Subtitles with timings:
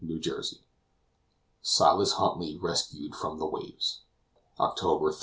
[0.03, 0.57] CHAPTER XVI
[1.61, 4.01] SILAS HUNTLY RESCUED FROM THE WAVES
[4.59, 5.19] OCTOBER 30.